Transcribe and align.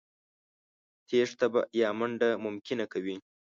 تېښته 1.07 1.47
يا 1.81 1.89
منډه 1.99 2.29
ممکنه 2.45 2.85
کوي. 2.93 3.15